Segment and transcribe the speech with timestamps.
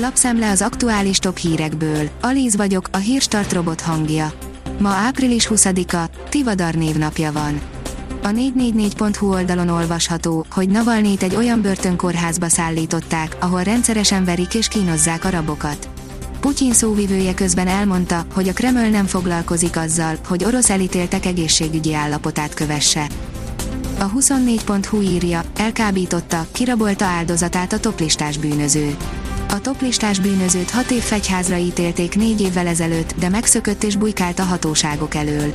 [0.00, 2.08] Lapszem az aktuális top hírekből.
[2.20, 4.32] Alíz vagyok, a hírstart robot hangja.
[4.78, 7.60] Ma április 20-a, Tivadar névnapja van.
[8.22, 15.24] A 444.hu oldalon olvasható, hogy Navalnyit egy olyan börtönkórházba szállították, ahol rendszeresen verik és kínozzák
[15.24, 15.88] a rabokat.
[16.40, 22.54] Putyin szóvivője közben elmondta, hogy a Kreml nem foglalkozik azzal, hogy orosz elítéltek egészségügyi állapotát
[22.54, 23.08] kövesse.
[23.98, 28.96] A 24.hu írja, elkábította, kirabolta áldozatát a toplistás bűnöző.
[29.50, 34.42] A toplistás bűnözőt hat év fegyházra ítélték négy évvel ezelőtt, de megszökött és bujkált a
[34.42, 35.54] hatóságok elől.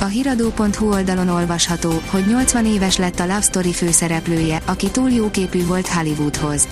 [0.00, 5.66] A hiradó.hu oldalon olvasható, hogy 80 éves lett a Love Story főszereplője, aki túl jóképű
[5.66, 6.68] volt Hollywoodhoz.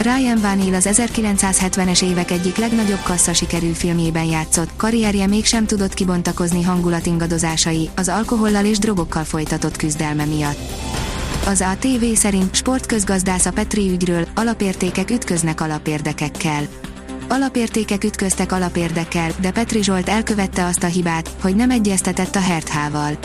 [0.00, 6.62] Ryan Vanil az 1970-es évek egyik legnagyobb kassza sikerű filmjében játszott, karrierje mégsem tudott kibontakozni
[6.62, 10.58] hangulatingadozásai, az alkohollal és drogokkal folytatott küzdelme miatt.
[11.46, 16.62] Az ATV szerint sportközgazdász a Petri ügyről, alapértékek ütköznek alapérdekekkel.
[17.28, 23.18] Alapértékek ütköztek alapérdekkel, de Petri Zsolt elkövette azt a hibát, hogy nem egyeztetett a Herthával.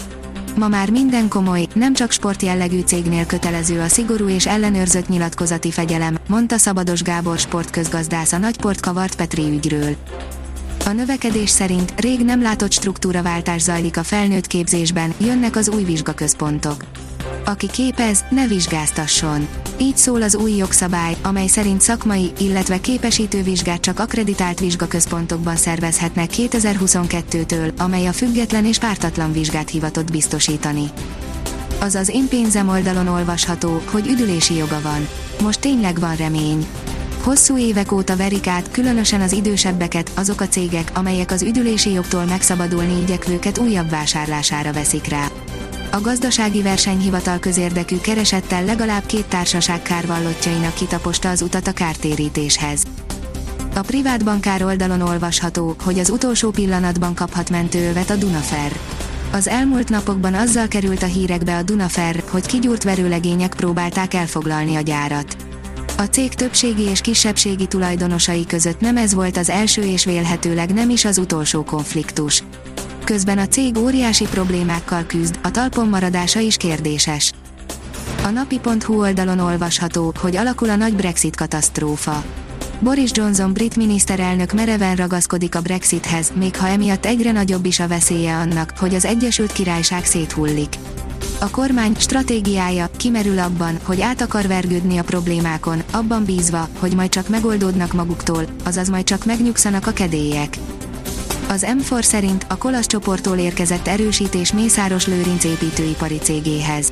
[0.55, 6.17] Ma már minden komoly, nem csak sportjellegű cégnél kötelező a szigorú és ellenőrzött nyilatkozati fegyelem,
[6.27, 9.95] mondta Szabados Gábor sportközgazdász a nagyport kavart Petri ügyről.
[10.85, 16.83] A növekedés szerint rég nem látott struktúraváltás zajlik a felnőtt képzésben, jönnek az új vizsgaközpontok.
[17.49, 19.47] Aki képez, ne vizsgáztasson.
[19.77, 26.29] Így szól az új jogszabály, amely szerint szakmai, illetve képesítő vizsgát csak akreditált vizsgaközpontokban szervezhetnek
[26.35, 30.83] 2022-től, amely a független és pártatlan vizsgát hivatott biztosítani.
[31.79, 35.07] Azaz én pénzem oldalon olvasható, hogy üdülési joga van.
[35.41, 36.67] Most tényleg van remény.
[37.21, 42.25] Hosszú évek óta verik át, különösen az idősebbeket, azok a cégek, amelyek az üdülési jogtól
[42.25, 45.27] megszabadulni igyekvőket újabb vásárlására veszik rá.
[45.91, 52.83] A gazdasági versenyhivatal közérdekű keresettel legalább két társaság kárvallottjainak kitaposta az utat a kártérítéshez.
[53.75, 58.71] A privát bankár oldalon olvasható, hogy az utolsó pillanatban kaphat mentőövet a Dunafer.
[59.31, 64.81] Az elmúlt napokban azzal került a hírekbe a Dunafer, hogy kigyúrt verőlegények próbálták elfoglalni a
[64.81, 65.35] gyárat.
[65.97, 70.89] A cég többségi és kisebbségi tulajdonosai között nem ez volt az első és vélhetőleg nem
[70.89, 72.43] is az utolsó konfliktus
[73.09, 77.31] közben a cég óriási problémákkal küzd, a talpon maradása is kérdéses.
[78.23, 82.23] A napi.hu oldalon olvasható, hogy alakul a nagy Brexit katasztrófa.
[82.79, 87.87] Boris Johnson brit miniszterelnök mereven ragaszkodik a Brexithez, még ha emiatt egyre nagyobb is a
[87.87, 90.75] veszélye annak, hogy az Egyesült Királyság széthullik.
[91.39, 97.09] A kormány stratégiája kimerül abban, hogy át akar vergődni a problémákon, abban bízva, hogy majd
[97.09, 100.57] csak megoldódnak maguktól, azaz majd csak megnyugszanak a kedélyek.
[101.51, 106.91] Az M4 szerint a Kolasz csoporttól érkezett erősítés Mészáros Lőrinc építőipari cégéhez.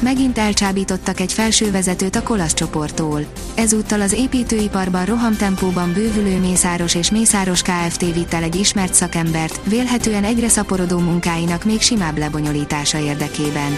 [0.00, 3.20] Megint elcsábítottak egy felsővezetőt a Kolasz csoporttól.
[3.54, 8.00] Ezúttal az építőiparban rohamtempóban bővülő Mészáros és Mészáros Kft.
[8.00, 13.76] vitt el egy ismert szakembert, vélhetően egyre szaporodó munkáinak még simább lebonyolítása érdekében.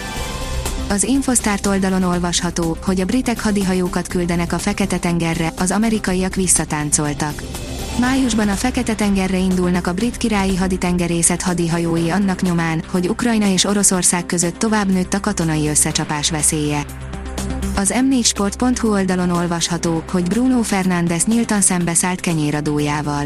[0.89, 7.43] Az Infosztárt oldalon olvasható, hogy a britek hadihajókat küldenek a Fekete-tengerre, az amerikaiak visszatáncoltak.
[7.99, 14.25] Májusban a Fekete-tengerre indulnak a brit királyi haditengerészet hadihajói annak nyomán, hogy Ukrajna és Oroszország
[14.25, 16.85] között tovább nőtt a katonai összecsapás veszélye.
[17.75, 23.25] Az m4sport.hu oldalon olvasható, hogy Bruno Fernández nyíltan szembeszállt kenyéradójával.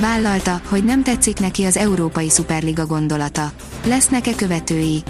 [0.00, 3.52] Vállalta, hogy nem tetszik neki az Európai Szuperliga gondolata.
[3.86, 5.02] Lesznek-e követői?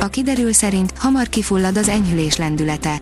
[0.00, 3.00] A kiderül szerint hamar kifullad az enyhülés lendülete.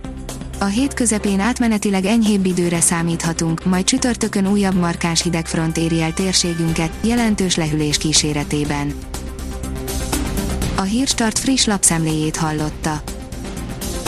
[0.59, 6.91] A hét közepén átmenetileg enyhébb időre számíthatunk, majd csütörtökön újabb markáns hidegfront éri el térségünket,
[7.01, 8.93] jelentős lehűlés kíséretében.
[10.77, 13.03] A Hírstart friss lapszemléjét hallotta.